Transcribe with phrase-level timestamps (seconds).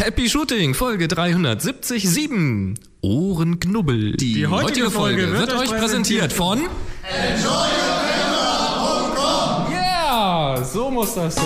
[0.00, 2.74] Happy Shooting, Folge 377.
[3.02, 4.12] Ohrenknubbel.
[4.12, 6.62] Die, Die heutige Folge wird euch präsentiert von
[9.70, 11.44] Ja, so muss das sein.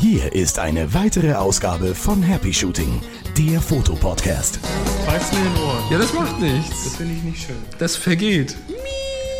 [0.00, 3.00] Hier ist eine weitere Ausgabe von Happy Shooting,
[3.36, 4.60] der Fotopodcast.
[5.04, 5.82] Pfeifst mir in den Ohren.
[5.90, 6.84] Ja, das macht nichts.
[6.84, 7.56] Das finde ich nicht schön.
[7.80, 8.56] Das vergeht.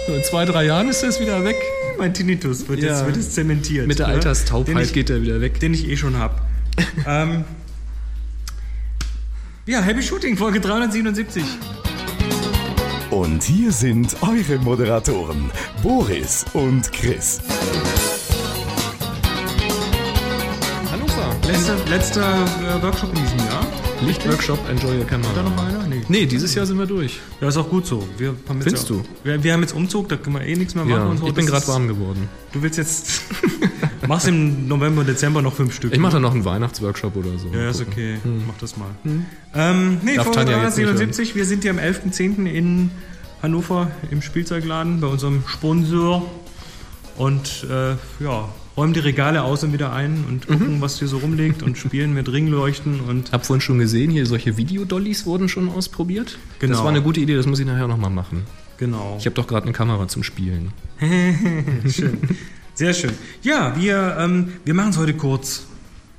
[0.08, 1.56] So in zwei, drei Jahren ist das wieder weg.
[1.98, 2.90] Mein Tinnitus wird, Ja.
[2.90, 3.86] jetzt, wird jetzt zementiert.
[3.86, 4.14] Mit der ne?
[4.14, 5.58] Alterstaubheit den ich, geht er wieder weg.
[5.60, 6.46] Den ich eh schon hab.
[7.06, 7.44] ähm,
[9.66, 11.42] ja, Happy Shooting, Folge 377.
[13.10, 15.50] Und hier sind eure Moderatoren,
[15.82, 17.40] Boris und Chris.
[20.90, 21.36] Hannover.
[21.46, 23.47] Letzter, letzter äh, Workshop in diesem Jahr.
[24.00, 25.42] Lichtworkshop, enjoy your Da camera.
[25.42, 25.86] noch einer?
[25.88, 26.02] Nee.
[26.08, 27.18] Nee, dieses Jahr sind wir durch.
[27.40, 28.06] Ja, ist auch gut so.
[28.16, 29.04] Wir haben Findest ja, du?
[29.24, 31.00] Wir, wir haben jetzt Umzug, da können wir eh nichts mehr machen.
[31.00, 31.26] Ja, und so.
[31.26, 32.28] ich bin gerade warm geworden.
[32.52, 33.22] Du willst jetzt.
[34.08, 35.92] machst im November, Dezember noch fünf Stück.
[35.92, 37.48] Ich mache dann noch einen Weihnachtsworkshop oder so.
[37.48, 38.18] Ja, ist okay.
[38.46, 38.88] Mach das mal.
[39.54, 41.34] Ähm, nee, Darf Folge Tanja jetzt nicht 377.
[41.34, 42.46] Wir sind hier am 11.10.
[42.46, 42.90] in
[43.42, 46.28] Hannover im Spielzeugladen bei unserem Sponsor.
[47.16, 47.90] Und äh,
[48.22, 51.76] ja, räumen die Regale aus und wieder ein und gucken, was hier so rumliegt und
[51.76, 56.38] spielen mit Ringleuchten und Hab vorhin schon gesehen, hier solche Videodollies wurden schon ausprobiert.
[56.60, 56.82] Das Genau.
[56.84, 58.44] war eine gute Idee, das muss ich nachher nochmal machen.
[58.78, 59.16] genau.
[59.18, 60.72] Ich habe doch gerade eine Kamera zum Spielen.
[61.90, 62.18] schön.
[62.74, 63.12] Sehr schön.
[63.42, 65.66] Ja, wir, ähm, wir machen es heute kurz,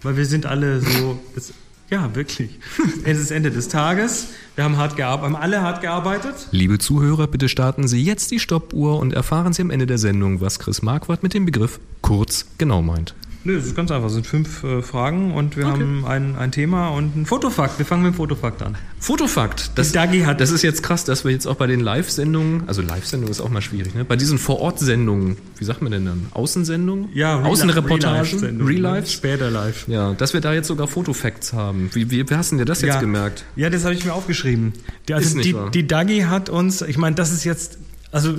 [0.02, 1.18] weil wir sind alle so.
[1.36, 1.54] Es,
[1.90, 2.60] ja, wirklich.
[3.06, 4.28] Es ist Ende des Tages.
[4.60, 6.50] Wir haben hart gearbeitet, haben alle hart gearbeitet.
[6.52, 10.42] Liebe Zuhörer, bitte starten Sie jetzt die Stoppuhr und erfahren Sie am Ende der Sendung,
[10.42, 13.16] was Chris Marquardt mit dem Begriff kurz genau meint.
[13.46, 14.08] Nö, es ist ganz einfach.
[14.08, 15.74] Es sind fünf äh, Fragen und wir Okay.
[15.80, 17.80] haben ein, ein Thema und ein Fotofakt.
[17.80, 18.76] Wir fangen mit dem Fotofakt an.
[19.00, 19.72] Fotofakt.
[19.76, 22.82] Das, Dagi hat- das ist jetzt krass, dass wir jetzt auch bei den Live-Sendungen, also
[22.82, 24.04] Live-Sendung ist auch mal schwierig, ne?
[24.04, 26.26] bei diesen Vor-Ort-Sendungen, wie sagt man denn dann?
[26.32, 27.10] Außensendungen?
[27.16, 28.40] Außenreportagen?
[28.42, 28.72] Real ne?
[28.80, 29.14] Lives?
[29.14, 29.88] Später live.
[29.88, 31.90] Ja, dass wir da jetzt sogar Fotofacts haben.
[31.94, 33.46] Wie, wie, wie hast du denn dir das jetzt gemerkt?
[33.56, 34.74] Ja, das habe ich mir aufgeschrieben.
[35.08, 35.72] Die, also Ist nicht die, wahr.
[35.72, 37.78] die Dagi hat uns, ich meine, das ist jetzt,
[38.12, 38.34] also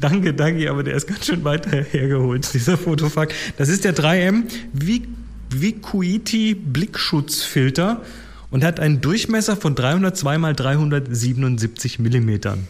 [0.00, 3.34] danke Dagi, aber der ist ganz schön weit hergeholt, dieser Fotofakt.
[3.56, 5.06] Das ist der 3M Vi-
[5.50, 8.02] Vicuity Blickschutzfilter
[8.50, 12.66] und hat einen Durchmesser von 302 mal 377 Millimetern.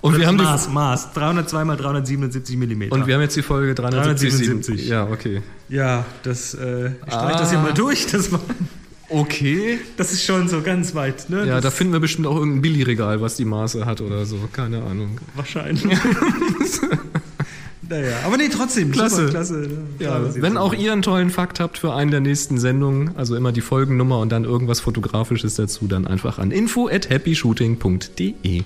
[0.00, 2.92] Und wir haben die, Maß, Maß, 302 mal 377 Millimeter.
[2.94, 4.48] und wir haben jetzt die Folge 377.
[4.48, 4.88] 377.
[4.88, 5.42] Ja, okay.
[5.70, 7.38] ja, das, äh, ich streich Ah.
[7.38, 8.06] das hier mal durch.
[8.12, 8.40] Das, war,
[9.20, 9.78] Okay.
[9.96, 11.46] das ist schon so ganz weit, ne?
[11.46, 14.38] Ja, das, da finden wir bestimmt auch irgendein Billigregal, was die Maße hat oder so.
[14.52, 15.20] Keine Ahnung.
[15.34, 15.84] Wahrscheinlich.
[17.88, 18.90] naja, aber nee, trotzdem.
[18.90, 19.16] Klasse.
[19.16, 19.54] Super, klasse.
[19.54, 19.78] ne?
[19.98, 23.36] Ja, Klar, wenn auch ihr einen tollen Fakt habt für einen der nächsten Sendungen, also
[23.36, 28.62] immer die Folgennummer und dann irgendwas Fotografisches dazu, dann einfach an info at happyshooting.de.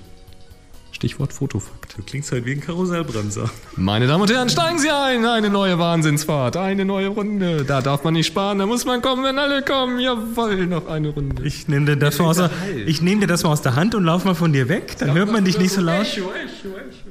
[0.99, 1.97] Stichwort Fotofakt.
[1.97, 3.49] Du klingst halt wie ein Karussellbremser.
[3.77, 5.23] Meine Damen und Herren, steigen Sie ein!
[5.23, 7.63] Eine neue Wahnsinnsfahrt, eine neue Runde.
[7.63, 9.99] Da darf man nicht sparen, da muss man kommen, wenn alle kommen.
[10.01, 11.41] Jawohl, noch eine Runde.
[11.45, 12.51] Ich nehme dir, das mal aus der-
[12.85, 14.97] ich nehm dir das mal aus der Hand und lauf mal von dir weg.
[14.99, 16.05] Dann hört man dich nicht so laut.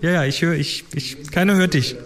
[0.02, 1.96] Ja, ja, ich höre, ich, ich, keiner hört dich.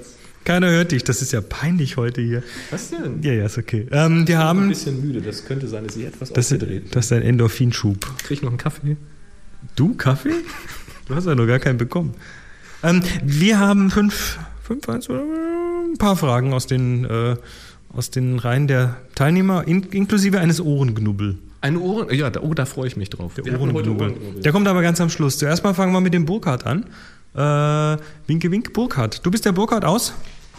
[0.45, 1.03] Keiner hört dich.
[1.03, 2.45] Das ist ja peinlich heute hier.
[2.71, 3.23] Was denn?
[3.23, 3.89] Ja, ja, ist okay.
[3.91, 6.53] Ähm, wir Ich bin ein haben, bisschen müde, das könnte sein, dass ich etwas das,
[6.53, 8.19] aufgedreht das ist ein Endorphinschub.
[8.19, 8.97] Krieg ich noch einen Kaffee?
[9.77, 10.35] Du, Kaffee?
[11.13, 12.15] Du hast ja noch gar keinen bekommen.
[12.83, 17.37] Ähm, wir haben fünf, fünf, eins oder ein paar Fragen aus den, äh,
[17.93, 21.37] aus den Reihen der Teilnehmer, in, inklusive eines Ohrenknubbel.
[21.61, 22.15] Eine Ohren...
[22.15, 23.35] Ja, da, oh, da freue ich mich drauf.
[23.35, 24.15] Der Ohrenknubbel.
[24.43, 25.37] Der kommt aber ganz am Schluss.
[25.37, 26.87] Zuerst mal fangen wir mit dem Burkhardt an.
[27.35, 29.21] Äh, winke, wink, Burkhardt.
[29.27, 30.15] Du bist der Burkhardt aus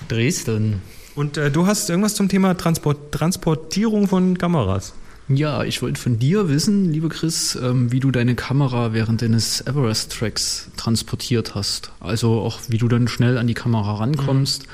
[0.07, 0.83] Dresden.
[1.15, 4.93] und äh, du hast irgendwas zum Thema Transport, Transportierung von Kameras.
[5.29, 9.61] Ja, ich wollte von dir wissen, lieber Chris, ähm, wie du deine Kamera während deines
[9.61, 11.91] Everest-Tracks transportiert hast.
[12.01, 14.66] Also auch, wie du dann schnell an die Kamera rankommst,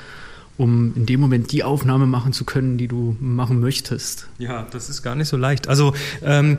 [0.56, 4.26] um in dem Moment die Aufnahme machen zu können, die du machen möchtest.
[4.38, 5.68] Ja, das ist gar nicht so leicht.
[5.68, 6.58] Also ähm,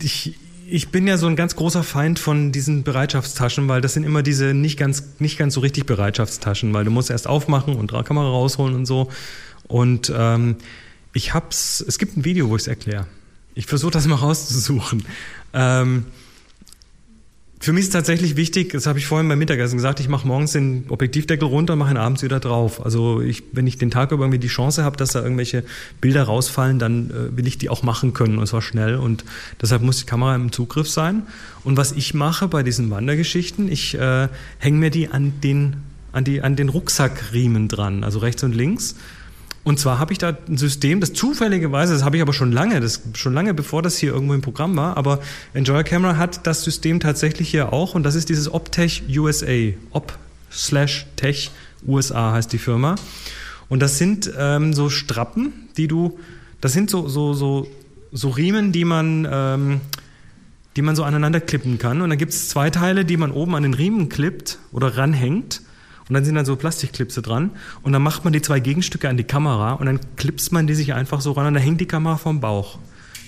[0.00, 0.36] ich,
[0.70, 4.22] ich bin ja so ein ganz großer Feind von diesen Bereitschaftstaschen, weil das sind immer
[4.22, 8.04] diese nicht ganz, nicht ganz so richtig Bereitschaftstaschen, weil du musst erst aufmachen und Ra-
[8.04, 9.10] Kamera rausholen und so.
[9.66, 10.56] Und ähm,
[11.12, 13.06] ich hab's, es gibt ein Video, wo ich es erkläre.
[13.58, 15.02] Ich versuche das mal rauszusuchen.
[15.52, 16.04] Ähm,
[17.58, 20.52] für mich ist tatsächlich wichtig, das habe ich vorhin beim Mittagessen gesagt, ich mache morgens
[20.52, 22.84] den Objektivdeckel runter und mache ihn abends wieder drauf.
[22.84, 25.64] Also ich, wenn ich den Tag über irgendwie die Chance habe, dass da irgendwelche
[26.00, 28.94] Bilder rausfallen, dann äh, will ich die auch machen können und zwar schnell.
[28.94, 29.24] Und
[29.60, 31.24] deshalb muss die Kamera im Zugriff sein.
[31.64, 34.28] Und was ich mache bei diesen Wandergeschichten, ich äh,
[34.58, 35.78] hänge mir die an den,
[36.12, 38.94] an, die, an den Rucksackriemen dran, also rechts und links.
[39.68, 42.80] Und zwar habe ich da ein System, das zufälligerweise, das habe ich aber schon lange,
[42.80, 45.20] das schon lange bevor das hier irgendwo im Programm war, aber
[45.52, 49.74] Enjoy Camera hat das System tatsächlich hier auch und das ist dieses Optech USA.
[49.90, 50.18] Op
[50.50, 51.50] slash Tech
[51.86, 52.94] USA heißt die Firma.
[53.68, 56.18] Und das sind ähm, so Strappen, die du,
[56.62, 57.68] das sind so, so, so,
[58.10, 59.80] so Riemen, die man, ähm,
[60.76, 62.00] die man so aneinander klippen kann.
[62.00, 65.60] Und dann gibt es zwei Teile, die man oben an den Riemen klippt oder ranhängt.
[66.08, 67.50] Und dann sind dann so Plastikklipse dran.
[67.82, 70.74] Und dann macht man die zwei Gegenstücke an die Kamera und dann klipst man die
[70.74, 72.78] sich einfach so ran und dann hängt die Kamera vom Bauch.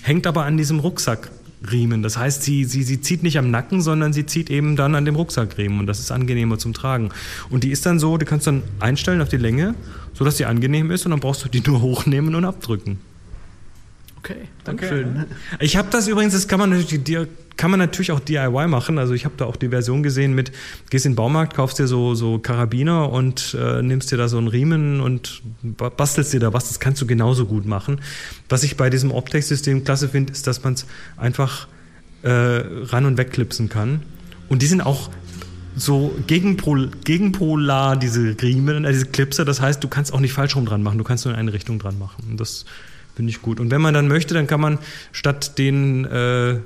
[0.01, 2.01] Hängt aber an diesem Rucksackriemen.
[2.01, 5.05] Das heißt, sie, sie, sie zieht nicht am Nacken, sondern sie zieht eben dann an
[5.05, 7.09] dem Rucksackriemen und das ist angenehmer zum Tragen.
[7.49, 9.75] Und die ist dann so, du kannst dann einstellen auf die Länge,
[10.13, 12.99] sodass sie angenehm ist und dann brauchst du die nur hochnehmen und abdrücken.
[14.23, 15.25] Okay, Dankeschön.
[15.59, 17.27] Ich habe das übrigens, das kann man natürlich,
[17.57, 18.99] kann man natürlich auch DIY machen.
[18.99, 20.51] Also ich habe da auch die Version gesehen mit,
[20.91, 24.37] gehst in den Baumarkt, kaufst dir so, so Karabiner und äh, nimmst dir da so
[24.37, 26.67] einen Riemen und ba- bastelst dir da was.
[26.67, 27.99] Das kannst du genauso gut machen.
[28.47, 30.85] Was ich bei diesem Optex-System klasse finde, ist, dass man es
[31.17, 31.67] einfach
[32.21, 34.01] äh, ran und wegklipsen kann.
[34.49, 35.09] Und die sind auch
[35.75, 39.45] so gegenpol, gegenpolar, diese Riemen, äh, diese Clipse.
[39.45, 40.99] Das heißt, du kannst auch nicht falsch rum dran machen.
[40.99, 42.23] Du kannst nur in eine Richtung dran machen.
[42.29, 42.65] Und das
[43.15, 43.59] finde ich gut.
[43.59, 44.79] Und wenn man dann möchte, dann kann man
[45.11, 46.59] statt den, äh,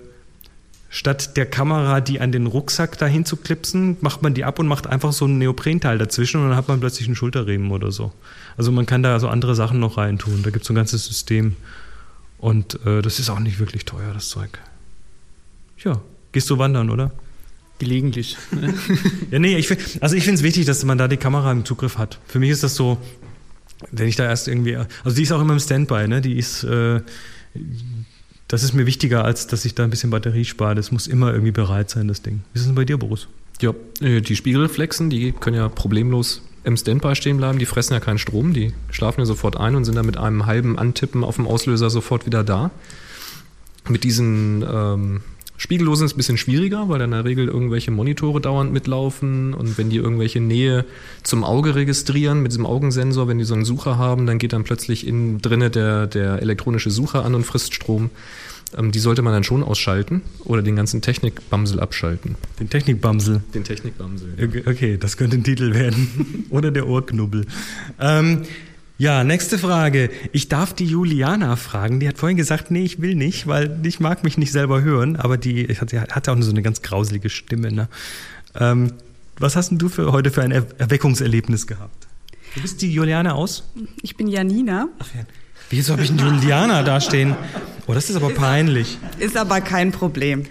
[0.89, 4.67] statt der Kamera, die an den Rucksack dahin zu klipsen, macht man die ab und
[4.67, 8.13] macht einfach so ein Neoprenteil dazwischen und dann hat man plötzlich einen Schulterriemen oder so.
[8.57, 10.43] Also man kann da so andere Sachen noch reintun.
[10.43, 11.55] Da gibt es so ein ganzes System.
[12.37, 14.59] Und äh, das ist auch nicht wirklich teuer, das Zeug.
[15.83, 16.01] Ja,
[16.31, 17.11] gehst du wandern, oder?
[17.79, 18.37] Gelegentlich.
[19.31, 21.65] Ja, nee, ich find, also ich finde es wichtig, dass man da die Kamera im
[21.65, 22.19] Zugriff hat.
[22.27, 22.97] Für mich ist das so,
[23.91, 26.21] wenn ich da erst irgendwie, also die ist auch immer im Standby, ne?
[26.21, 27.01] Die ist, äh,
[28.47, 30.75] das ist mir wichtiger, als dass ich da ein bisschen Batterie spare.
[30.75, 32.41] Das muss immer irgendwie bereit sein, das Ding.
[32.53, 33.27] Wie ist es denn bei dir, Boris?
[33.61, 37.59] Ja, äh, die Spiegelreflexen, die können ja problemlos im Standby stehen bleiben.
[37.59, 40.45] Die fressen ja keinen Strom, die schlafen ja sofort ein und sind dann mit einem
[40.45, 42.71] halben Antippen auf dem Auslöser sofort wieder da.
[43.87, 45.21] Mit diesen ähm,
[45.57, 49.77] Spiegellosen ist ein bisschen schwieriger, weil da in der Regel irgendwelche Monitore dauernd mitlaufen und
[49.77, 50.85] wenn die irgendwelche Nähe
[51.23, 54.63] zum Auge registrieren mit diesem Augensensor, wenn die so einen Sucher haben, dann geht dann
[54.63, 58.09] plötzlich innen drinne der, der elektronische Sucher an und frisst Strom.
[58.77, 62.35] Ähm, die sollte man dann schon ausschalten oder den ganzen Technikbamsel abschalten.
[62.59, 63.41] Den Technikbamsel.
[63.53, 64.33] Den Technikbamsel.
[64.41, 66.45] Okay, Okay, das könnte ein Titel werden.
[66.49, 67.45] Oder der Ohrknubbel.
[67.99, 68.41] Ähm,
[68.97, 70.09] ja, nächste Frage.
[70.31, 71.99] Ich darf die Juliana fragen.
[71.99, 75.17] Die hat vorhin gesagt, nee, ich will nicht, weil ich mag mich nicht selber hören.
[75.17, 77.71] Aber die ich hatte, hatte auch so eine ganz grauselige Stimme.
[77.71, 77.89] Ne?
[78.57, 78.93] Ähm,
[79.37, 82.07] was hast denn du für heute für ein er Erweckungserlebnis gehabt?
[82.53, 83.63] Du bist die Juliana aus?
[84.01, 85.25] Ich bin Janina, Ach ja.
[85.69, 87.35] Wieso habe ich einen Juliana da stehen?
[87.87, 88.99] Oh, das ist aber peinlich.
[89.17, 90.45] ist aber kein Problem.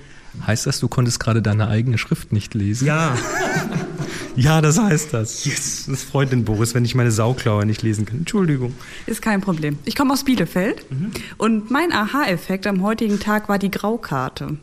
[0.44, 2.86] Heißt das, du konntest gerade deine eigene Schrift nicht lesen?
[2.86, 3.16] Ja.
[4.36, 5.44] Ja, das heißt das.
[5.44, 5.86] Yes.
[5.88, 8.18] Das freut den Boris, wenn ich meine Sauklaue nicht lesen kann.
[8.18, 8.74] Entschuldigung.
[9.06, 9.78] Ist kein Problem.
[9.84, 11.12] Ich komme aus Bielefeld Mhm.
[11.38, 14.56] und mein Aha-Effekt am heutigen Tag war die Graukarte.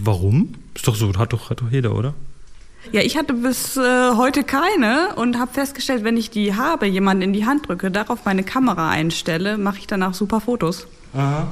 [0.00, 0.54] Warum?
[0.74, 2.14] Ist doch so, hat doch, hat doch jeder, oder?
[2.92, 7.22] Ja, ich hatte bis äh, heute keine und habe festgestellt, wenn ich die habe, jemanden
[7.22, 10.86] in die Hand drücke, darauf meine Kamera einstelle, mache ich danach super Fotos.
[11.14, 11.46] Aha.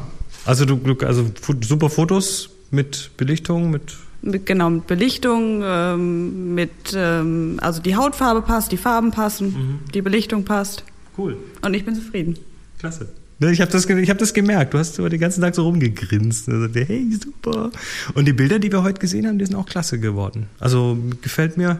[0.44, 1.24] Also du, also
[1.62, 8.42] super Fotos mit Belichtung, mit Mit, genau, mit Belichtung, ähm, mit, ähm, also die Hautfarbe
[8.42, 9.78] passt, die Farben passen, Mhm.
[9.92, 10.84] die Belichtung passt
[11.18, 12.36] cool, und ich bin zufrieden.
[12.78, 13.08] klasse.
[13.40, 14.72] Ne, Ich habe das, ich hab das gemerkt.
[14.74, 16.48] Du hast den ganzen Tag so rumgegrinst.
[16.48, 17.70] Also, hey, super.
[18.14, 20.46] Und die Bilder, die wir heute gesehen haben, die sind auch klasse geworden.
[20.60, 21.78] Also gefällt mir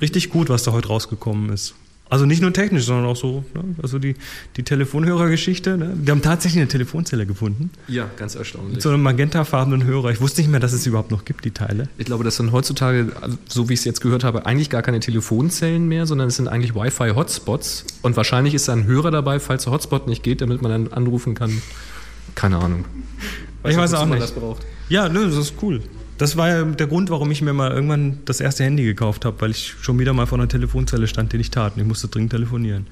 [0.00, 1.74] richtig gut, was da heute rausgekommen ist.
[2.14, 3.74] Also nicht nur technisch, sondern auch so, ne?
[3.82, 4.14] also die,
[4.56, 5.76] die Telefonhörergeschichte.
[5.76, 5.94] Ne?
[5.96, 7.70] Wir haben tatsächlich eine Telefonzelle gefunden.
[7.88, 8.74] Ja, ganz erstaunlich.
[8.74, 10.10] Mit so einem magentafarbenen Hörer.
[10.10, 11.88] Ich wusste nicht mehr, dass es überhaupt noch gibt, die Teile.
[11.98, 13.10] Ich glaube, das sind heutzutage,
[13.48, 16.46] so wie ich es jetzt gehört habe, eigentlich gar keine Telefonzellen mehr, sondern es sind
[16.46, 17.84] eigentlich Wi-Fi-Hotspots.
[18.02, 20.92] Und wahrscheinlich ist da ein Hörer dabei, falls der Hotspot nicht geht, damit man dann
[20.92, 21.62] anrufen kann.
[22.36, 22.84] Keine Ahnung.
[23.66, 24.22] Ich weiß auch man nicht.
[24.22, 24.64] das braucht.
[24.88, 25.82] Ja, nö, das ist cool.
[26.18, 29.40] Das war ja der Grund, warum ich mir mal irgendwann das erste Handy gekauft habe,
[29.40, 31.74] weil ich schon wieder mal vor einer Telefonzelle stand, die nicht tat.
[31.74, 32.86] Und ich musste dringend telefonieren.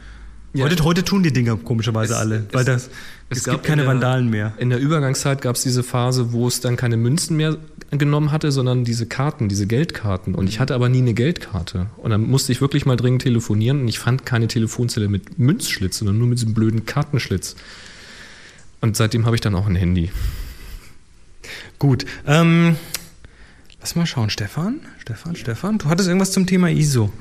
[0.54, 0.64] Ja.
[0.66, 2.90] Heute, heute tun die Dinger komischerweise Es- alle, es- weil das,
[3.30, 4.52] es, es gibt keine in der- Vandalen mehr.
[4.58, 7.56] In der Übergangszeit gab es diese Phase, wo es dann keine Münzen mehr
[7.90, 10.34] genommen hatte, sondern diese Karten, diese Geldkarten.
[10.34, 11.86] Und ich hatte aber nie eine Geldkarte.
[11.98, 15.98] Und dann musste ich wirklich mal dringend telefonieren und ich fand keine Telefonzelle mit Münzschlitz,
[15.98, 17.54] sondern nur mit diesem blöden Kartenschlitz.
[18.82, 20.10] Und seitdem habe ich dann auch ein Handy.
[21.78, 22.76] Gut, ähm,
[23.82, 24.30] lass mal schauen.
[24.30, 24.80] Stefan?
[25.00, 25.78] Stefan, Stefan?
[25.78, 27.12] Du hattest irgendwas zum Thema ISO.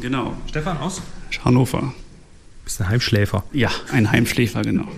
[0.00, 0.34] Genau.
[0.48, 1.00] Stefan aus?
[1.44, 1.80] Hannover.
[1.80, 3.44] Du bist ein Heimschläfer.
[3.52, 4.88] Ja, ein Heimschläfer, genau.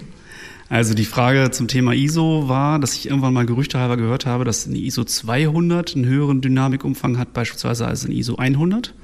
[0.68, 4.66] Also die Frage zum Thema ISO war, dass ich irgendwann mal gerüchtehalber gehört habe, dass
[4.66, 8.94] eine ISO 200 einen höheren Dynamikumfang hat, beispielsweise als eine ISO 100.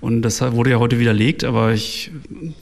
[0.00, 2.10] Und das wurde ja heute widerlegt, aber ich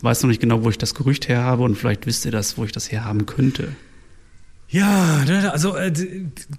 [0.03, 2.57] weiß noch nicht genau, wo ich das Gerücht her habe und vielleicht wisst ihr das,
[2.59, 3.69] wo ich das herhaben könnte.
[4.71, 5.93] Ja, also äh,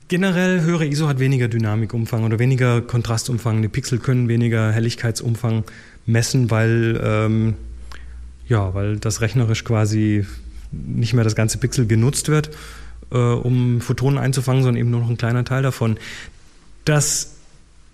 [0.09, 3.61] generell höhere ISO hat weniger Dynamikumfang oder weniger Kontrastumfang.
[3.61, 5.63] Die Pixel können weniger Helligkeitsumfang
[6.05, 7.53] messen, weil ähm,
[8.49, 10.25] ja, weil das rechnerisch quasi
[10.71, 12.49] nicht mehr das ganze Pixel genutzt wird,
[13.11, 15.97] äh, um Photonen einzufangen, sondern eben nur noch ein kleiner Teil davon.
[16.83, 17.35] Das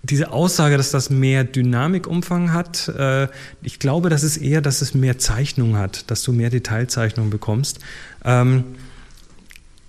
[0.02, 3.28] diese Aussage, dass das mehr Dynamikumfang hat, äh,
[3.62, 7.80] ich glaube, das ist eher, dass es mehr Zeichnung hat, dass du mehr Detailzeichnung bekommst.
[8.24, 8.64] Ähm,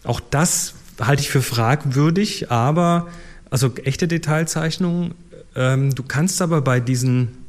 [0.04, 3.08] auch das halte ich für fragwürdig, aber
[3.50, 5.14] also echte Detailzeichnung,
[5.56, 7.40] ähm, du kannst aber bei diesen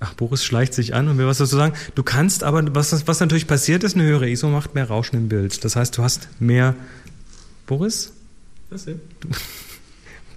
[0.00, 1.74] Ach, Boris schleicht sich an und will was dazu sagen.
[1.94, 5.28] Du kannst aber, was, was natürlich passiert ist, eine höhere ISO macht mehr Rauschen im
[5.30, 5.64] Bild.
[5.64, 6.74] Das heißt, du hast mehr.
[7.66, 8.12] Boris?
[8.68, 9.00] Was denn?
[9.20, 9.28] Du,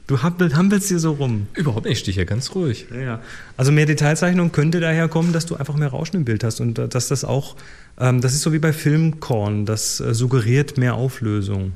[0.08, 1.48] du hampelst hier so rum.
[1.54, 2.88] Überhaupt nicht, ich stehe hier ganz ruhig.
[2.94, 3.22] Ja.
[3.58, 6.80] Also mehr Detailzeichnung könnte daher kommen, dass du einfach mehr Rauschen im Bild hast und
[6.80, 7.56] äh, dass das auch,
[8.00, 11.74] ähm, das ist so wie bei Filmkorn, das äh, suggeriert mehr Auflösung.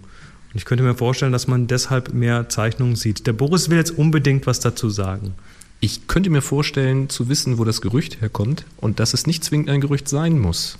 [0.53, 3.27] Und ich könnte mir vorstellen, dass man deshalb mehr Zeichnungen sieht.
[3.27, 5.33] Der Boris will jetzt unbedingt was dazu sagen.
[5.79, 9.69] Ich könnte mir vorstellen, zu wissen, wo das Gerücht herkommt und dass es nicht zwingend
[9.69, 10.77] ein Gerücht sein muss.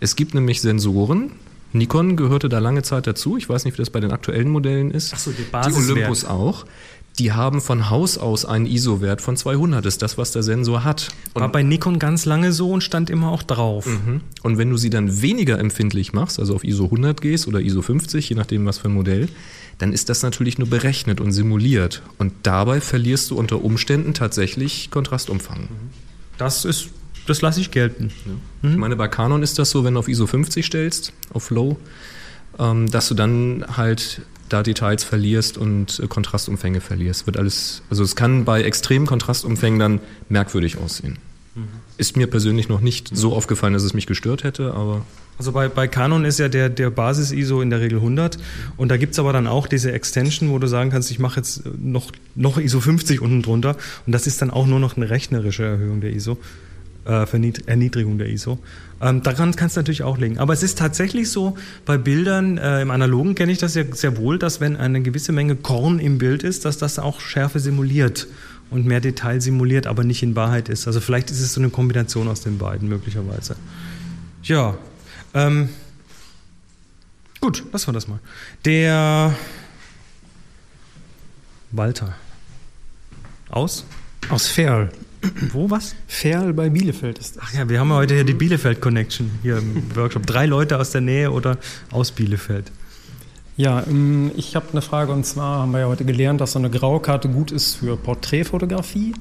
[0.00, 1.30] Es gibt nämlich Sensoren.
[1.74, 3.36] Nikon gehörte da lange Zeit dazu.
[3.36, 5.12] Ich weiß nicht, wie das bei den aktuellen Modellen ist.
[5.14, 5.90] Ach so, die die Basiswert.
[5.90, 6.64] Olympus auch.
[7.18, 9.84] Die haben von Haus aus einen ISO-Wert von 200.
[9.84, 11.08] Das ist das, was der Sensor hat.
[11.34, 13.86] War bei Nikon ganz lange so und stand immer auch drauf.
[13.86, 14.20] Mhm.
[14.42, 17.82] Und wenn du sie dann weniger empfindlich machst, also auf ISO 100 gehst oder ISO
[17.82, 19.28] 50, je nachdem was für ein Modell,
[19.78, 22.02] dann ist das natürlich nur berechnet und simuliert.
[22.18, 25.68] Und dabei verlierst du unter Umständen tatsächlich Kontrastumfang.
[26.36, 26.88] Das ist,
[27.26, 28.10] das lasse ich gelten.
[28.62, 31.78] Ich meine, bei Canon ist das so, wenn du auf ISO 50 stellst, auf Low,
[32.58, 37.26] ähm, dass du dann halt da Details verlierst und äh, Kontrastumfänge verlierst.
[37.26, 41.18] Wird alles, also es kann bei extremen Kontrastumfängen dann merkwürdig aussehen.
[41.98, 45.06] Ist mir persönlich noch nicht so aufgefallen, dass es mich gestört hätte, aber
[45.38, 48.38] Also bei, bei Canon ist ja der, der Basis-ISO in der Regel 100
[48.76, 51.62] und da gibt's aber dann auch diese Extension, wo du sagen kannst, ich mache jetzt
[51.78, 53.76] noch, noch ISO 50 unten drunter.
[54.04, 56.38] Und das ist dann auch nur noch eine rechnerische Erhöhung der ISO,
[57.06, 57.26] äh,
[57.66, 58.58] Erniedrigung der ISO.
[59.00, 60.38] Ähm, daran kannst du natürlich auch legen.
[60.38, 64.16] Aber es ist tatsächlich so, bei Bildern, äh, im Analogen kenne ich das ja sehr
[64.16, 68.26] wohl, dass wenn eine gewisse Menge Korn im Bild ist, dass das auch Schärfe simuliert
[68.70, 70.86] und mehr Detail simuliert, aber nicht in Wahrheit ist.
[70.86, 73.56] Also vielleicht ist es so eine Kombination aus den beiden möglicherweise.
[74.42, 74.76] Ja,
[75.34, 75.68] ähm,
[77.40, 78.20] gut, lassen wir das mal.
[78.64, 79.34] Der
[81.72, 82.14] Walter.
[83.50, 83.84] Aus?
[84.30, 84.90] Aus Ferl.
[85.52, 85.94] Wo was?
[86.06, 87.42] Ferl bei Bielefeld ist das.
[87.46, 90.26] Ach ja, wir haben heute hier die Bielefeld Connection hier im Workshop.
[90.26, 91.58] Drei Leute aus der Nähe oder
[91.90, 92.70] aus Bielefeld.
[93.56, 96.58] Ja, ähm, ich habe eine Frage und zwar haben wir ja heute gelernt, dass so
[96.58, 99.14] eine Graukarte gut ist für Porträtfotografie.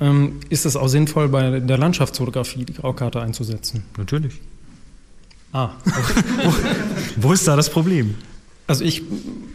[0.00, 3.84] Ähm, Ist es auch sinnvoll, bei der Landschaftsfotografie die Graukarte einzusetzen?
[3.96, 4.40] Natürlich.
[5.52, 5.70] Ah,
[7.16, 8.14] Wo ist da das Problem?
[8.68, 9.02] Also ich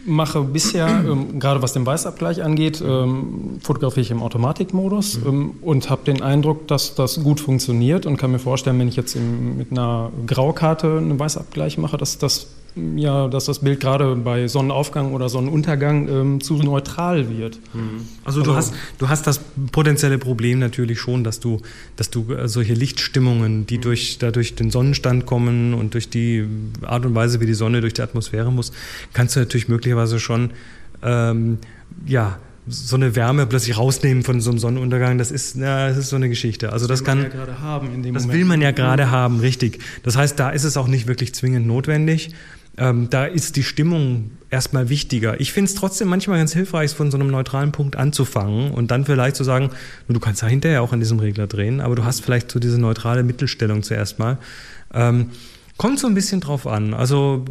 [0.04, 5.88] mache bisher, ähm, gerade was den Weißabgleich angeht, ähm, fotografiere ich im Automatikmodus ähm, und
[5.88, 9.56] habe den Eindruck, dass das gut funktioniert und kann mir vorstellen, wenn ich jetzt im,
[9.56, 15.12] mit einer Graukarte einen Weißabgleich mache, dass das ja, dass das Bild gerade bei Sonnenaufgang
[15.12, 17.60] oder Sonnenuntergang ähm, zu neutral wird.
[18.24, 19.40] Also du hast, du hast das
[19.70, 21.60] potenzielle Problem natürlich schon, dass du,
[21.96, 26.46] dass du äh, solche Lichtstimmungen, die durch, dadurch den Sonnenstand kommen und durch die
[26.82, 28.72] Art und Weise, wie die Sonne durch die Atmosphäre muss,
[29.12, 30.50] kannst du natürlich möglicherweise schon
[31.02, 31.58] ähm,
[32.06, 35.18] ja, so eine Wärme plötzlich rausnehmen von so einem Sonnenuntergang.
[35.18, 36.72] Das ist, ja, das ist so eine Geschichte.
[36.72, 38.38] Also das, kann, ja gerade haben in dem das Moment.
[38.38, 39.80] will man ja gerade haben, richtig.
[40.02, 42.34] Das heißt, da ist es auch nicht wirklich zwingend notwendig.
[42.76, 45.40] Ähm, da ist die Stimmung erstmal wichtiger.
[45.40, 49.04] Ich finde es trotzdem manchmal ganz hilfreich, von so einem neutralen Punkt anzufangen und dann
[49.04, 49.70] vielleicht zu sagen,
[50.08, 52.80] du kannst ja hinterher auch an diesem Regler drehen, aber du hast vielleicht so diese
[52.80, 54.38] neutrale Mittelstellung zuerst mal.
[54.92, 55.30] Ähm,
[55.76, 56.94] kommt so ein bisschen drauf an.
[56.94, 57.44] Also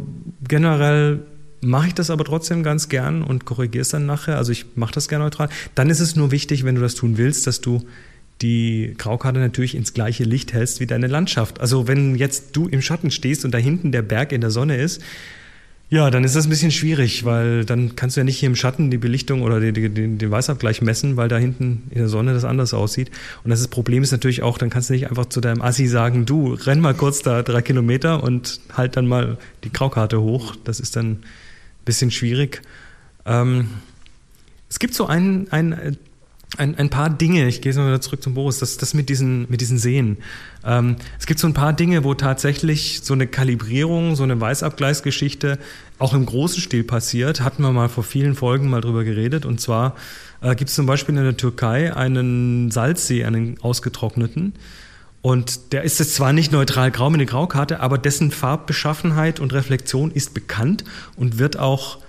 [0.46, 1.20] generell
[1.60, 4.36] mache ich das aber trotzdem ganz gern und korrigiere es dann nachher.
[4.36, 5.48] Also ich mache das gerne neutral.
[5.74, 7.84] Dann ist es nur wichtig, wenn du das tun willst, dass du
[8.44, 11.60] die Graukarte natürlich ins gleiche Licht hältst wie deine Landschaft.
[11.60, 14.76] Also wenn jetzt du im Schatten stehst und da hinten der Berg in der Sonne
[14.76, 15.02] ist,
[15.90, 18.56] ja, dann ist das ein bisschen schwierig, weil dann kannst du ja nicht hier im
[18.56, 22.32] Schatten die Belichtung oder den, den, den Weißabgleich messen, weil da hinten in der Sonne
[22.32, 23.10] das anders aussieht.
[23.44, 25.86] Und das, ist- Problem ist natürlich auch, dann kannst du nicht einfach zu deinem Assi
[25.86, 30.56] sagen, du, renn mal kurz da drei Kilometer und halt dann mal die Graukarte hoch.
[30.64, 31.22] Das ist dann ein
[31.84, 32.62] bisschen schwierig.
[33.26, 33.68] Ähm,
[34.70, 35.96] es gibt so ein, ein,
[36.56, 39.08] ein, ein paar Dinge, ich gehe jetzt mal wieder zurück zum Boris, das, das mit
[39.08, 40.18] diesen, mit diesen Seen.
[40.64, 45.58] Ähm, es gibt so ein paar Dinge, wo tatsächlich so eine Kalibrierung, so eine Weißabgleichsgeschichte
[45.98, 47.40] auch im großen Stil passiert.
[47.40, 49.46] Hatten wir mal vor vielen Folgen mal drüber geredet.
[49.46, 49.94] Und zwar
[50.40, 54.54] äh, gibt es zum Beispiel in der Türkei einen Salzsee, einen ausgetrockneten.
[55.22, 59.54] Und der ist jetzt zwar nicht neutral grau mit einer Graukarte, aber dessen Farbbeschaffenheit und
[59.54, 60.84] Reflexion ist bekannt
[61.16, 62.03] und wird auch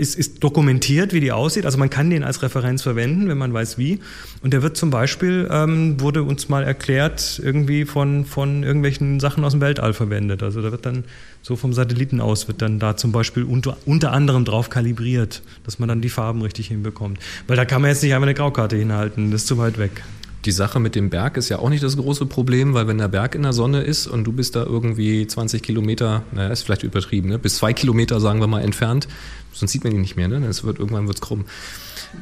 [0.00, 1.66] ist, ist dokumentiert, wie die aussieht.
[1.66, 3.98] Also man kann den als Referenz verwenden, wenn man weiß wie.
[4.42, 9.44] Und der wird zum Beispiel, ähm, wurde uns mal erklärt, irgendwie von, von irgendwelchen Sachen
[9.44, 10.42] aus dem Weltall verwendet.
[10.42, 11.04] Also da wird dann
[11.42, 15.78] so vom Satelliten aus wird dann da zum Beispiel unter, unter anderem drauf kalibriert, dass
[15.78, 17.18] man dann die Farben richtig hinbekommt.
[17.46, 20.02] Weil da kann man jetzt nicht einfach eine Graukarte hinhalten, das ist zu weit weg.
[20.44, 23.08] Die Sache mit dem Berg ist ja auch nicht das große Problem, weil wenn der
[23.08, 26.82] Berg in der Sonne ist und du bist da irgendwie 20 Kilometer, naja, ist vielleicht
[26.82, 27.38] übertrieben, ne?
[27.38, 29.08] bis zwei Kilometer, sagen wir mal, entfernt,
[29.52, 30.44] sonst sieht man ihn nicht mehr, ne?
[30.46, 31.46] Es wird, irgendwann wird's krumm.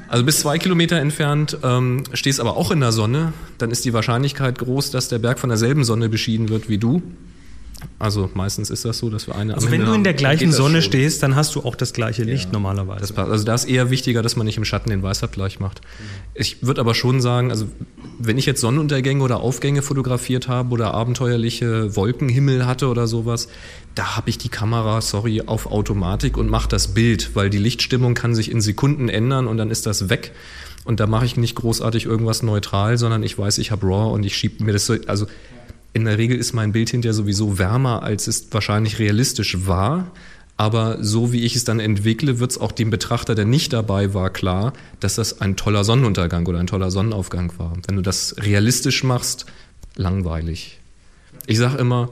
[0.09, 3.93] Also bis zwei Kilometer entfernt ähm, stehst aber auch in der Sonne, dann ist die
[3.93, 7.02] Wahrscheinlichkeit groß, dass der Berg von derselben Sonne beschieden wird wie du.
[7.99, 10.83] Also meistens ist das so, dass wir eine Also wenn du in der gleichen Sonne
[10.83, 12.53] stehst, dann hast du auch das gleiche Licht Ja.
[12.53, 13.01] normalerweise.
[13.01, 13.31] Das passt.
[13.31, 15.81] Also da ist eher wichtiger, dass man nicht im Schatten den Weißabgleich macht.
[16.35, 17.67] Ich würde aber schon sagen, also
[18.19, 23.49] wenn ich jetzt Sonnenuntergänge oder Aufgänge fotografiert habe oder abenteuerliche Wolkenhimmel hatte oder sowas,
[23.95, 28.15] da habe ich die Kamera, sorry, auf Automatik und mache das Bild, weil die Lichtstimmung
[28.15, 30.33] kann sich in Sekunden ändern und dann ist das weg.
[30.85, 34.25] Und da mache ich nicht großartig irgendwas neutral, sondern ich weiß, ich habe RAW und
[34.27, 35.27] ich schiebe mir das so, also
[35.93, 40.11] in der Regel ist mein Bild hinterher sowieso wärmer, als es wahrscheinlich realistisch war.
[40.57, 44.15] Aber so wie ich es dann entwickle, wird es auch dem Betrachter, der nicht dabei
[44.15, 47.73] war, klar, dass das ein toller Sonnenuntergang oder ein toller Sonnenaufgang war.
[47.87, 49.47] Wenn du das realistisch machst,
[49.97, 50.79] langweilig.
[51.47, 52.11] Ich sage immer,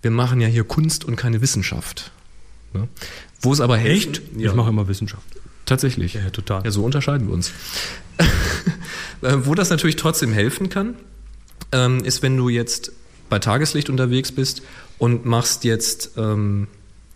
[0.00, 2.10] wir machen ja hier Kunst und keine Wissenschaft.
[2.72, 2.88] Ne?
[3.40, 4.22] Wo es aber hilft.
[4.36, 5.22] Ja, Ich mache immer Wissenschaft.
[5.66, 6.14] tatsächlich.
[6.14, 6.64] Ja, total.
[6.64, 7.52] Ja, so unterscheiden wir uns.
[9.22, 10.96] Äh, Wo das natürlich trotzdem helfen kann,
[11.72, 12.92] ähm, ist, wenn du jetzt
[13.28, 14.62] bei Tageslicht unterwegs bist
[14.98, 16.68] und machst jetzt ähm,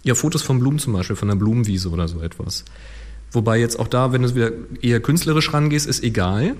[0.03, 2.65] ja, Fotos von Blumen zum Beispiel, von einer Blumenwiese oder so etwas.
[3.33, 6.57] Wobei jetzt auch da, wenn du wieder eher künstlerisch rangehst, ist egal.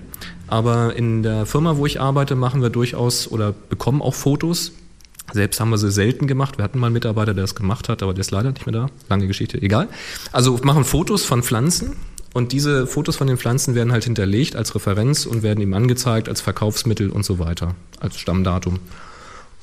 [0.47, 4.73] Aber in der Firma, wo ich arbeite, machen wir durchaus oder bekommen auch Fotos.
[5.33, 6.57] Selbst haben wir sie selten gemacht.
[6.57, 8.73] Wir hatten mal einen Mitarbeiter, der das gemacht hat, aber der ist leider nicht mehr
[8.73, 8.87] da.
[9.09, 9.87] Lange Geschichte, egal.
[10.31, 11.95] Also machen Fotos von Pflanzen
[12.33, 16.29] und diese Fotos von den Pflanzen werden halt hinterlegt als Referenz und werden ihm angezeigt
[16.29, 18.79] als Verkaufsmittel und so weiter, als Stammdatum.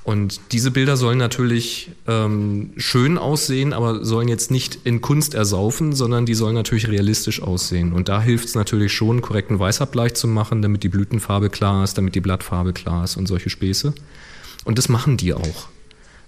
[0.05, 5.95] Und diese Bilder sollen natürlich ähm, schön aussehen, aber sollen jetzt nicht in Kunst ersaufen,
[5.95, 7.95] sondern die sollen natürlich realistisch aussehen.
[7.95, 11.97] Und da hilft es natürlich schon, korrekten Weißabgleich zu machen, damit die Blütenfarbe klar ist,
[11.97, 13.95] damit die Blattfarbe klar ist und solche Späße.
[14.65, 15.69] Und das machen die auch.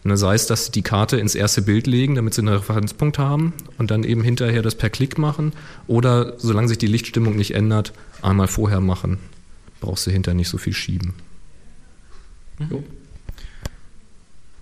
[0.07, 3.19] Ne, sei es, dass sie die Karte ins erste Bild legen, damit sie einen Referenzpunkt
[3.19, 5.53] haben und dann eben hinterher das per Klick machen.
[5.88, 7.92] Oder solange sich die Lichtstimmung nicht ändert,
[8.23, 9.19] einmal vorher machen.
[9.81, 11.14] Brauchst du hinterher nicht so viel schieben.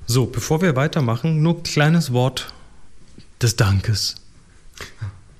[0.07, 2.55] So, bevor wir weitermachen, nur ein kleines Wort
[3.43, 4.15] des Dankes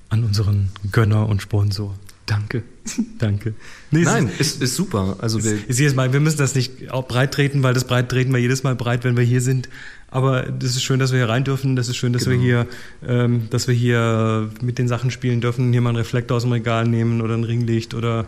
[0.09, 1.95] an unseren Gönner und Sponsor.
[2.25, 2.63] Danke.
[3.19, 3.53] Danke.
[3.91, 5.17] Nee, es Nein, ist- ist, super.
[5.19, 8.09] Also wir, ist jedes Mal, wir müssen das nicht auch breit treten, weil das breit
[8.09, 9.69] treten wir jedes Mal breit, wenn wir hier sind.
[10.09, 11.75] Aber das ist schön, dass wir hier rein dürfen.
[11.75, 12.43] Das ist schön, dass wir Genau.
[12.43, 12.67] hier,
[13.05, 15.71] ähm, dass wir hier mit den Sachen spielen dürfen.
[15.71, 18.25] Hier mal einen Reflektor aus dem Regal nehmen oder ein Ringlicht oder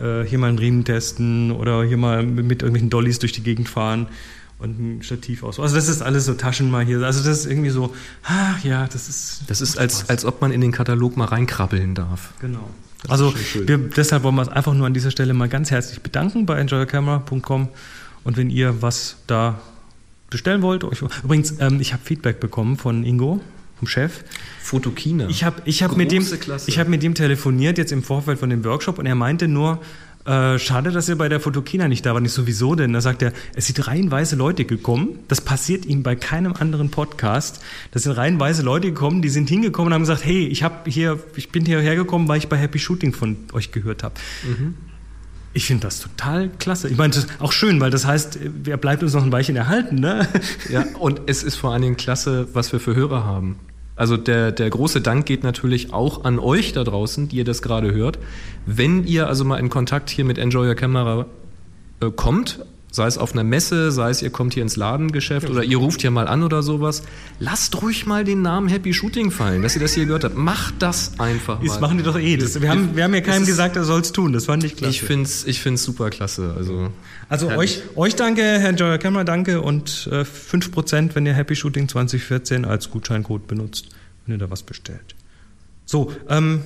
[0.00, 3.42] äh, hier mal einen Riemen testen oder hier mal mit, mit irgendwelchen Dollys durch die
[3.42, 4.06] Gegend fahren
[4.58, 5.58] und ein Stativ aus.
[5.58, 7.00] Also das ist alles so Taschen mal hier.
[7.02, 9.42] Also das ist irgendwie so, ach ja, das ist.
[9.46, 12.34] das ist als, als ob man in den Katalog mal reinkrabbeln darf.
[12.40, 12.68] Genau.
[13.08, 16.46] Also wir, deshalb wollen wir uns einfach nur an dieser Stelle mal ganz herzlich bedanken
[16.46, 17.68] bei enjoycamera.com
[18.24, 19.60] und wenn ihr was da
[20.28, 23.40] bestellen wollt, euch übrigens, ähm, ich habe Feedback bekommen von Ingo,
[23.78, 24.22] vom Chef.
[24.62, 25.28] Fotokina.
[25.28, 26.24] Ich habe ich hab mit dem
[26.66, 29.80] ich habe mit dem telefoniert jetzt im Vorfeld von dem Workshop und er meinte nur
[30.26, 32.22] äh, schade, dass ihr bei der Fotokina nicht da wart.
[32.22, 35.18] Nicht sowieso, denn da sagt er, es sind reihenweise Leute gekommen.
[35.28, 37.60] Das passiert ihm bei keinem anderen Podcast.
[37.92, 41.18] Das sind reihenweise Leute gekommen, die sind hingekommen und haben gesagt, hey, ich habe hier,
[41.36, 44.14] ich bin hierher gekommen, weil ich bei Happy Shooting von euch gehört habe.
[45.52, 46.88] Ich finde das total klasse.
[46.88, 49.56] Ich meine, das ist auch schön, weil das heißt, er bleibt uns noch ein Weilchen
[49.56, 50.28] erhalten, ne?
[50.68, 53.56] Ja, und es ist vor allen Dingen klasse, was wir für Hörer haben.
[54.00, 57.60] Also der, der große Dank geht natürlich auch an euch da draußen, die ihr das
[57.60, 58.18] gerade hört.
[58.64, 61.26] Wenn ihr also mal in Kontakt hier mit Enjoy Your Camera
[62.00, 65.62] äh, kommt, sei es auf einer Messe, sei es ihr kommt hier ins Ladengeschäft oder
[65.62, 67.02] ihr ruft hier mal an oder sowas,
[67.38, 70.36] lasst ruhig mal den Namen Happy Shooting fallen, dass ihr das hier gehört habt.
[70.36, 71.66] Macht das einfach mal.
[71.66, 72.36] Das machen die doch eh.
[72.36, 74.32] Das, wir, haben, wir haben ja keinem gesagt, er soll es tun.
[74.32, 74.90] Das fand ich klasse.
[74.90, 76.54] Ich finde es ich find's super klasse.
[76.56, 76.90] Also,
[77.28, 81.88] Also euch, euch danke, Herr Joyer Kämmerer, danke und äh, 5%, wenn ihr Happy Shooting
[81.88, 83.88] 2014 als Gutscheincode benutzt,
[84.26, 85.14] wenn ihr da was bestellt.
[85.86, 86.62] So, ähm,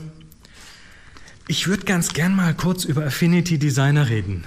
[1.46, 4.44] ich würde ganz gern mal kurz über Affinity Designer reden.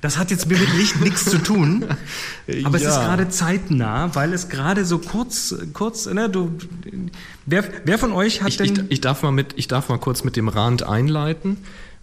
[0.00, 1.84] Das hat jetzt mit Licht nichts zu tun,
[2.64, 3.02] aber es ist Ja.
[3.04, 6.50] gerade zeitnah, weil es gerade so kurz, kurz, ne, du,
[7.46, 8.86] wer, wer von euch hat Ich, ich, denn...
[8.88, 11.58] ich, darf mal mit, ich darf mal kurz mit dem Rand einleiten,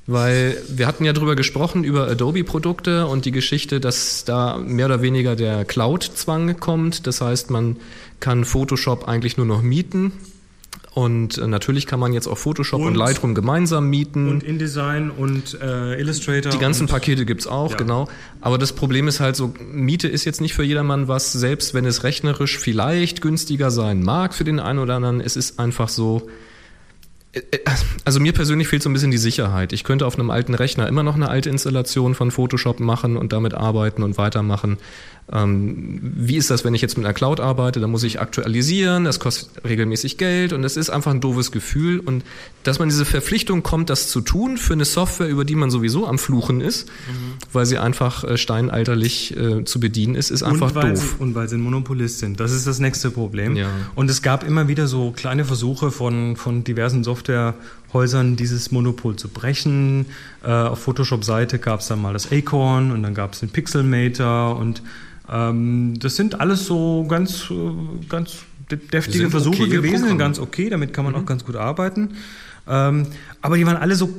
[0.05, 5.01] weil wir hatten ja drüber gesprochen, über Adobe-Produkte und die Geschichte, dass da mehr oder
[5.01, 7.07] weniger der Cloud-Zwang kommt.
[7.07, 7.77] Das heißt, man
[8.19, 10.11] kann Photoshop eigentlich nur noch mieten
[10.97, 14.29] Und äh, natürlich kann man jetzt auch Photoshop und, Und- Lightroom gemeinsam mieten.
[14.31, 16.51] Und InDesign und äh, Illustrator.
[16.51, 17.77] Die ganzen Pakete gibt's auch, Ja.
[17.77, 18.07] genau.
[18.41, 21.85] Aber das Problem ist halt so, Miete ist jetzt nicht für jedermann was, selbst wenn
[21.85, 25.21] es rechnerisch vielleicht günstiger sein mag für den einen oder anderen.
[25.21, 26.27] Es ist einfach so,
[27.33, 27.59] äh, äh,
[28.03, 29.73] also mir persönlich fehlt so ein bisschen die Sicherheit.
[29.73, 33.33] Ich könnte auf einem alten Rechner immer noch eine alte Installation von Photoshop machen und
[33.33, 34.77] damit arbeiten und weitermachen.
[35.31, 37.81] Ähm, wie ist das, wenn ich jetzt mit einer Cloud arbeite?
[37.81, 41.99] Da muss ich aktualisieren, das kostet regelmäßig Geld und es ist einfach ein doofes Gefühl.
[41.99, 42.23] Und
[42.63, 46.07] dass man diese Verpflichtung kommt, das zu tun für eine Software, über die man sowieso
[46.07, 46.87] am Fluchen ist,
[47.51, 51.15] weil sie einfach äh, steinalterlich äh, zu bedienen ist, ist einfach und doof.
[51.17, 52.39] Sie, und weil sie ein Monopolist sind.
[52.39, 53.57] Das ist das nächste Problem.
[53.57, 53.69] Ja.
[53.95, 57.03] Und es gab immer wieder so kleine Versuche von, von diversen
[57.91, 60.05] Softwarehäusern, dieses Monopol zu brechen.
[60.43, 64.57] Äh, auf Photoshop-Seite gab es dann mal das Acorn und dann gab es den Pixelmator
[64.57, 64.81] und
[65.31, 68.39] ähm, das sind alles so ganz, äh, ganz
[68.71, 70.17] de- deftige Versuche okay gewesen, Programme.
[70.17, 72.11] ganz okay, damit kann man auch ganz gut arbeiten.
[72.67, 73.07] Ähm,
[73.41, 74.09] aber die waren alle so,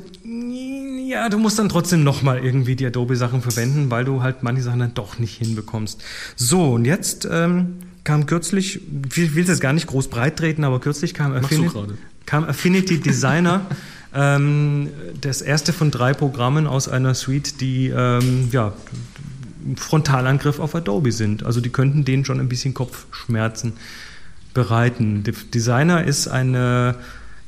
[1.07, 4.79] ja, du musst dann trotzdem nochmal irgendwie die Adobe-Sachen verwenden, weil du halt manche Sachen
[4.79, 6.01] dann doch nicht hinbekommst.
[6.35, 8.81] So, und jetzt ähm, kam kürzlich,
[9.15, 11.97] ich will es jetzt gar nicht groß breit treten, aber kürzlich kam, Machst du gerade.
[12.29, 13.65] Kam Affinity Designer,
[14.13, 14.89] ähm,
[15.19, 18.73] das erste von drei Programmen aus einer Suite, die ähm, ja,
[19.75, 21.43] Frontalangriff auf Adobe sind.
[21.43, 23.73] Also die könnten denen schon ein bisschen Kopfschmerzen
[24.53, 25.23] bereiten.
[25.23, 26.95] De Designer ist eine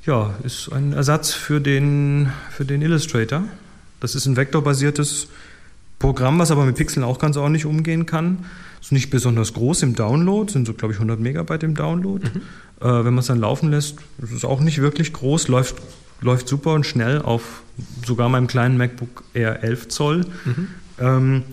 [0.03, 3.43] ja, ist ein Ersatz für den, für den Illustrator.
[3.99, 5.27] Das ist ein vektorbasiertes
[6.01, 8.45] Programm, was aber mit Pixeln auch ganz ordentlich umgehen kann.
[8.81, 12.25] Ist nicht besonders groß im Download, sind so, glaube ich, 100 Megabyte im Download.
[12.27, 12.31] Äh,
[12.81, 15.75] wenn man es dann laufen lässt, ist es auch nicht wirklich groß, läuft,
[16.19, 17.61] läuft super und schnell auf
[18.03, 20.25] sogar meinem kleinen MacBook Air 11 Zoll.
[20.99, 21.43] Ähm,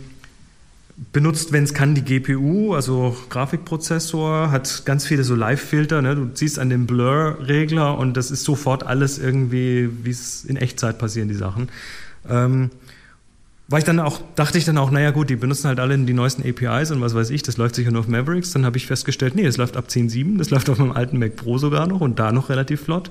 [1.12, 6.00] benutzt, wenn es kann, die GPU, also Grafikprozessor, hat ganz viele so Live-Filter.
[6.00, 6.16] Ne?
[6.16, 10.98] Du ziehst an den Blur-Regler und das ist sofort alles irgendwie, wie es in Echtzeit
[10.98, 11.68] passieren, die Sachen.
[12.26, 12.70] Ähm,
[13.68, 16.14] war ich dann auch, dachte ich dann auch, naja gut, die benutzen halt alle die
[16.14, 18.50] neuesten APIs und was weiß ich, das läuft sicher nur auf Mavericks.
[18.52, 21.36] Dann habe ich festgestellt, nee, das läuft ab 10.7, das läuft auf meinem alten Mac
[21.36, 23.10] Pro sogar noch und da noch relativ flott.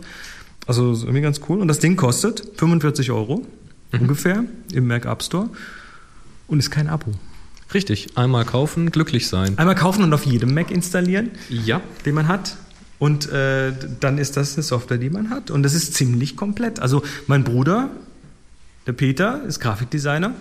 [0.65, 1.59] Also ist irgendwie ganz cool.
[1.59, 3.45] Und das Ding kostet 45 Euro
[3.91, 4.43] ungefähr
[4.73, 5.49] im Mac App Store
[6.47, 7.11] und ist kein Abo.
[7.73, 9.57] Richtig, einmal kaufen, glücklich sein.
[9.59, 12.57] Einmal kaufen und auf jedem Mac installieren, Ja, den man hat.
[12.99, 15.51] Und äh, dann ist das eine Software, die man hat.
[15.51, 16.79] Und das ist ziemlich komplett.
[16.79, 17.91] Also mein Bruder,
[18.87, 20.33] der Peter, ist Grafikdesigner.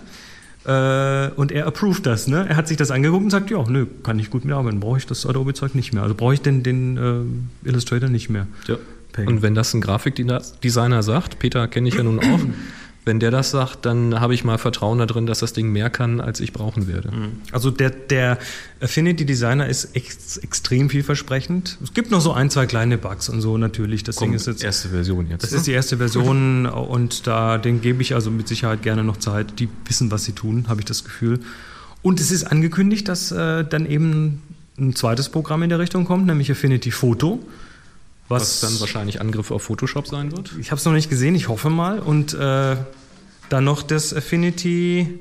[0.65, 2.27] Äh, und er approved das.
[2.27, 2.45] Ne?
[2.49, 4.79] Er hat sich das angeguckt und sagt, ja, nö, kann ich gut mitarbeiten.
[4.79, 6.03] Brauche ich das Adobe-Zeug nicht mehr.
[6.03, 6.97] Also brauche ich den, den
[7.63, 8.47] äh, Illustrator nicht mehr.
[8.67, 8.77] Ja.
[9.25, 12.39] Und wenn das ein Grafikdesigner sagt, Peter kenne ich ja nun auch,
[13.07, 16.21] wenn der das sagt, dann habe ich mal Vertrauen darin, dass das Ding mehr kann,
[16.21, 17.11] als ich brauchen werde.
[17.51, 18.37] Also der, der
[18.81, 21.77] Affinity Designer ist ex extrem vielversprechend.
[21.81, 24.03] Es gibt noch so ein, zwei kleine Bugs und so natürlich.
[24.03, 25.43] Das Ding ist jetzt erste Version jetzt.
[25.43, 29.17] Das ist die erste Version und da den gebe ich also mit Sicherheit gerne noch
[29.17, 29.59] Zeit.
[29.59, 31.39] Die wissen, was sie tun, habe ich das Gefühl.
[32.01, 34.41] Und es ist angekündigt, dass äh, dann eben
[34.77, 37.39] ein zweites Programm in der Richtung kommt, nämlich Affinity Photo.
[38.27, 40.51] Was dann wahrscheinlich Angriff auf Photoshop sein wird.
[40.59, 41.99] Ich habe es noch nicht gesehen, ich hoffe mal.
[41.99, 42.75] Und äh,
[43.49, 45.19] dann noch das Affinity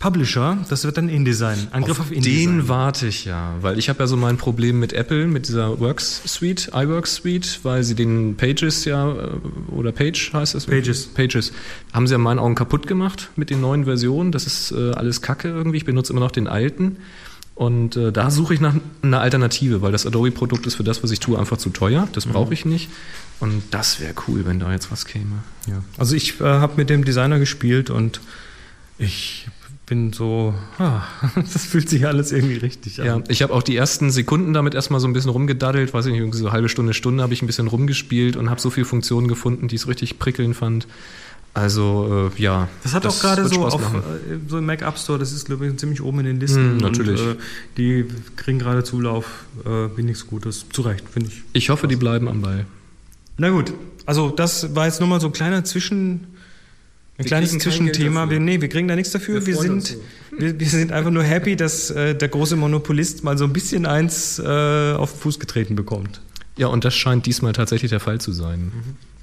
[0.00, 1.68] Publisher, das wird dann InDesign.
[1.72, 2.58] Angriff auf, InDesign.
[2.58, 5.78] Den warte ich ja, weil ich habe ja so mein Problem mit Apple, mit dieser
[5.78, 9.28] Works Suite, iWorks Suite, weil sie den Pages ja, äh,
[9.70, 10.64] oder Page heißt es?
[10.64, 11.06] Pages.
[11.08, 11.52] Pages.
[11.92, 14.32] Haben sie ja in meinen Augen kaputt gemacht mit den neuen Versionen.
[14.32, 15.76] Das ist äh, alles Kacke irgendwie.
[15.76, 16.96] Ich benutze immer noch den alten.
[17.60, 21.10] Und äh, da suche ich nach einer Alternative, weil das Adobe-Produkt ist für das, was
[21.10, 22.08] ich tue, einfach zu teuer.
[22.14, 22.88] Das brauche ich nicht.
[23.38, 25.40] Und das wäre cool, wenn da jetzt was käme.
[25.66, 25.82] Ja.
[25.98, 28.22] Also ich äh, habe mit dem Designer gespielt und
[28.96, 29.46] ich
[29.84, 31.02] bin so, ah,
[31.36, 33.06] das fühlt sich alles irgendwie richtig an.
[33.06, 36.12] Ja, ich habe auch die ersten Sekunden damit erstmal so ein bisschen rumgedaddelt, weiß ich
[36.12, 38.70] nicht, irgendwie so eine halbe Stunde, Stunde habe ich ein bisschen rumgespielt und habe so
[38.70, 40.86] viele Funktionen gefunden, die ich so richtig prickeln fand.
[41.52, 42.68] Also äh, ja.
[42.82, 43.98] Das hat auch gerade so auf äh,
[44.46, 46.72] so im Mac App Store, das ist glaube ich ziemlich oben in den Listen.
[46.72, 47.20] Hm, natürlich.
[47.20, 47.36] Und, äh,
[47.76, 50.66] die kriegen gerade Zulauf, äh, bin nichts Gutes.
[50.72, 51.42] Zu Recht, finde ich.
[51.52, 52.66] Ich hoffe, die bleiben am Ball.
[53.36, 53.72] Na gut,
[54.06, 56.20] also das war jetzt nur mal so ein kleiner Zwischen, ein
[57.18, 58.30] Wir kleines Zwischenthema.
[58.30, 59.40] Wir, nee, wir kriegen da nichts dafür.
[59.40, 59.96] Wir Wir, sind, uns
[60.38, 63.86] wir, wir sind einfach nur happy, dass äh, der große Monopolist mal so ein bisschen
[63.86, 66.20] eins äh, auf den Fuß getreten bekommt.
[66.56, 68.70] Ja, und das scheint diesmal tatsächlich der Fall zu sein.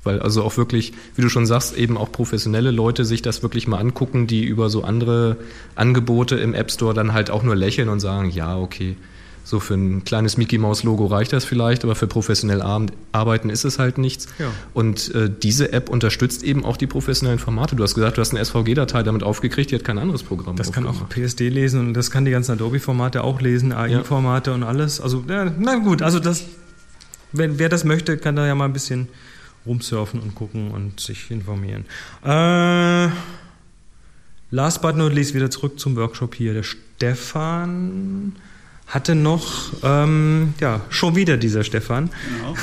[0.07, 3.67] Weil also auch wirklich, wie du schon sagst, eben auch professionelle Leute sich das wirklich
[3.67, 5.37] mal angucken, die über so andere
[5.75, 8.95] Angebote im App Store dann halt auch nur lächeln und sagen, ja, okay,
[9.43, 13.49] so für ein kleines Mickey Mouse Logo reicht das vielleicht, aber für professionell ar- arbeiten
[13.49, 14.27] ist es halt nichts.
[14.39, 14.47] Ja.
[14.73, 17.75] Und äh, diese App unterstützt eben auch die professionellen Formate.
[17.77, 20.57] Du hast gesagt, du hast eine SVG-Datei damit aufgekriegt, die hat kein anderes Programm.
[20.57, 21.07] Das kann auch.
[21.07, 24.99] PSD lesen und das kann die ganzen Adobe-Formate auch lesen, AI-Formate und alles.
[24.99, 26.43] Also, ja, na gut, also das
[27.33, 29.07] wenn, wer das möchte, kann da ja mal ein bisschen
[29.67, 31.85] rumsurfen und gucken und sich informieren.
[32.23, 33.09] Äh,
[34.51, 36.53] last but not least wieder zurück zum Workshop hier.
[36.53, 38.35] Der Stefan
[38.87, 42.09] hatte noch, ähm, ja, schon wieder dieser Stefan.
[42.37, 42.55] Genau.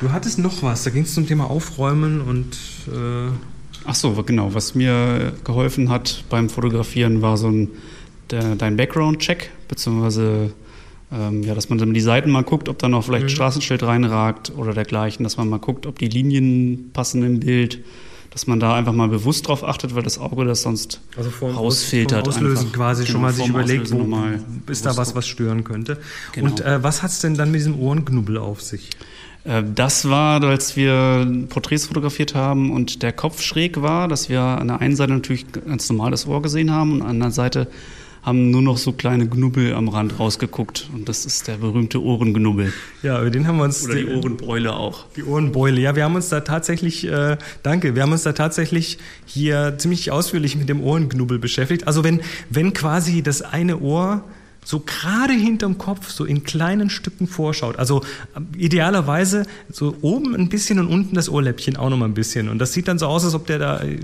[0.00, 2.56] Du hattest noch was, da ging es zum Thema Aufräumen und
[2.88, 3.30] äh,
[3.90, 4.52] Ach so, genau.
[4.52, 7.70] Was mir geholfen hat beim Fotografieren war so ein
[8.30, 10.52] der, dein Background-Check, beziehungsweise
[11.12, 13.82] ähm, ja, dass man dann die Seiten mal guckt, ob da noch vielleicht ein Straßenschild
[13.82, 17.80] reinragt oder dergleichen, dass man mal guckt, ob die Linien passen im Bild,
[18.30, 21.54] dass man da einfach mal bewusst drauf achtet, weil das Auge das sonst also vorm,
[21.56, 22.26] rausfiltert.
[22.26, 22.72] vorm Auslösen einfach.
[22.76, 25.98] quasi schon Genau, mal sich überlegt, wo ist da was, was stören könnte.
[26.32, 26.50] Genau.
[26.50, 28.90] Und äh, was hat's denn dann mit diesem Ohrenknubbel auf sich?
[29.44, 34.42] Äh, Das war, als wir Porträts fotografiert haben und der Kopf schräg war, dass wir
[34.42, 37.32] an der einen Seite natürlich ganz normal das Ohr gesehen haben und an der anderen
[37.32, 37.66] Seite
[38.28, 40.90] haben nur noch so kleine Knubbel am Rand rausgeguckt.
[40.92, 42.72] Und das ist der berühmte Ohrengnubbel.
[43.02, 45.06] Ja, über den haben wir uns Oder die Ohrenbräule auch.
[45.16, 45.80] Die Ohrenbeule.
[45.80, 50.12] Ja, wir haben uns da tatsächlich, äh, danke, wir haben uns da tatsächlich hier ziemlich
[50.12, 51.86] ausführlich mit dem Ohrenknubbel beschäftigt.
[51.86, 54.24] Also wenn, wenn quasi das eine Ohr
[54.64, 57.78] so gerade hinterm Kopf so in kleinen Stücken vorschaut.
[57.78, 58.02] Also
[58.36, 62.50] ähm, idealerweise so oben ein bisschen und unten das Ohrläppchen auch noch mal ein bisschen.
[62.50, 63.98] Und das sieht dann so aus, als ob der da, äh,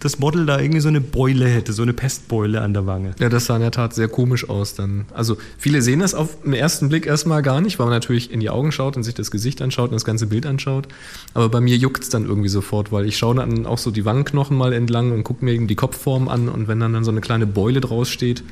[0.00, 3.14] das Model da irgendwie so eine Beule hätte, so eine Pestbeule an der Wange.
[3.18, 5.06] Ja, das sah in der Tat sehr komisch aus dann.
[5.12, 8.40] Also viele sehen das auf den ersten Blick erstmal gar nicht, weil man natürlich in
[8.40, 10.88] die Augen schaut und sich das Gesicht anschaut und das ganze Bild anschaut.
[11.34, 14.56] Aber bei mir juckt's dann irgendwie sofort, weil ich schaue dann auch so die Wangenknochen
[14.56, 17.20] mal entlang und gucke mir eben die Kopfform an und wenn dann, dann so eine
[17.20, 18.42] kleine Beule draus steht,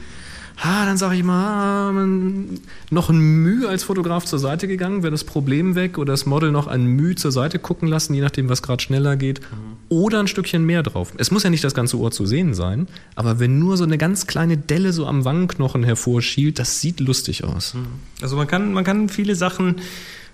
[0.59, 2.61] ha, dann sage ich mal, man,
[2.91, 6.53] noch ein Mühe als Fotograf zur Seite gegangen, wäre das Problem weg oder das Model
[6.53, 9.41] noch ein Mühe zur Seite gucken lassen, je nachdem, was gerade schneller geht.
[9.89, 11.13] Oder ein Stückchen mehr drauf.
[11.19, 13.99] Es muss ja nicht das ganze Ohr zu sehen sein, aber wenn nur so eine
[13.99, 17.75] ganz kleine Delle so am Wangenknochen hervorschielt, das sieht lustig aus.
[18.21, 19.77] Also man kann, man kann viele Sachen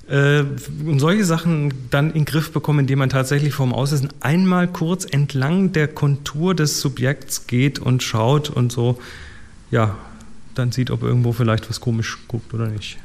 [0.09, 0.43] äh,
[0.87, 5.05] und solche Sachen dann in den Griff bekommen, indem man tatsächlich vorm Auslösen einmal kurz
[5.05, 8.99] entlang der Kontur des Subjekts geht und schaut und so,
[9.71, 9.97] ja,
[10.59, 12.99] dann sieht, ob irgendwo vielleicht was komisch guckt oder nicht.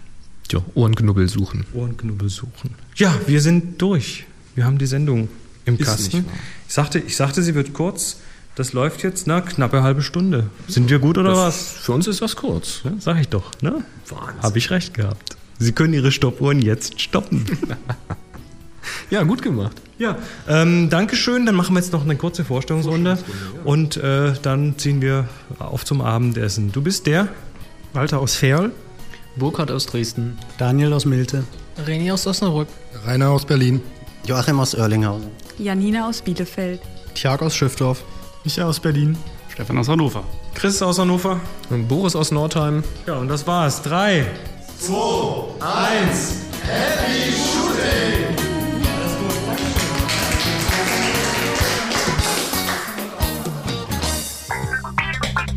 [0.47, 1.65] Tja, Ohrenknubbel suchen.
[1.73, 2.71] Ohrenknubbel suchen.
[2.95, 4.25] Ja, wir sind durch.
[4.55, 5.29] Wir haben die Sendung
[5.65, 6.25] im Ist Kasten.
[6.67, 8.17] Ich sagte, ich sagte, sie wird kurz.
[8.55, 10.49] Das läuft jetzt, na, knappe halbe Stunde.
[10.67, 11.71] Sind wir gut oder was?
[11.71, 12.81] Für uns ist das kurz.
[12.83, 13.83] Ja, sag ich doch, ne?
[14.09, 14.43] Wahnsinn.
[14.43, 15.37] Habe ich recht gehabt.
[15.57, 17.45] Sie können Ihre Stoppuhren jetzt stoppen.
[19.09, 19.81] Ja, gut gemacht.
[20.03, 21.45] Ja, ähm, Dankeschön.
[21.45, 23.17] Dann machen wir jetzt noch eine kurze Vorstellungsrunde.
[23.63, 25.27] Und äh, dann ziehen wir
[25.59, 26.71] auf zum Abendessen.
[26.71, 27.29] Du bist der?
[27.93, 28.71] Walter aus Ferl.
[29.37, 30.37] Burkhard aus Dresden.
[30.57, 31.43] Daniel aus Milte.
[31.87, 32.67] René aus Osnabrück.
[33.05, 33.81] Rainer aus Berlin.
[34.25, 35.29] Joachim aus Oerlinghausen.
[35.57, 36.81] Janina aus Bielefeld.
[37.15, 38.03] Tjag aus Schiffdorf.
[38.43, 39.17] Micha aus Berlin.
[39.49, 40.23] Stefan aus Hannover.
[40.53, 41.39] Chris aus Hannover.
[41.69, 42.83] Und Boris aus Nordheim.
[43.07, 43.81] Ja, und das war's.
[43.81, 44.25] Drei.